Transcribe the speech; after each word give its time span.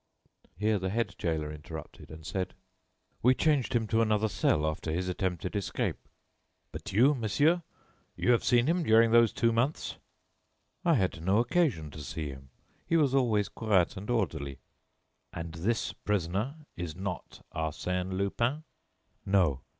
Here 0.57 0.79
the 0.79 0.89
head 0.89 1.13
gaoler 1.19 1.51
interrupted, 1.53 2.09
and 2.09 2.25
said: 2.25 2.55
"We 3.21 3.35
changed 3.35 3.73
him 3.73 3.85
to 3.89 4.01
another 4.01 4.29
cell 4.29 4.65
after 4.65 4.91
his 4.91 5.07
attempted 5.07 5.55
escape." 5.55 6.07
"But 6.71 6.91
you, 6.91 7.13
monsieur, 7.13 7.61
you 8.15 8.31
have 8.31 8.43
seen 8.43 8.65
him 8.65 8.81
during 8.81 9.11
those 9.11 9.31
two 9.31 9.51
months?" 9.51 9.97
"I 10.83 10.95
had 10.95 11.23
no 11.23 11.37
occasion 11.37 11.91
to 11.91 12.01
see 12.01 12.29
him. 12.29 12.49
He 12.87 12.97
was 12.97 13.13
always 13.13 13.47
quiet 13.47 13.95
and 13.95 14.09
orderly." 14.09 14.57
"And 15.33 15.53
this 15.53 15.93
prisoner 15.93 16.55
is 16.75 16.95
not 16.95 17.45
Arsène 17.53 18.13
Lupin?" 18.13 18.63
"No." 19.23 19.61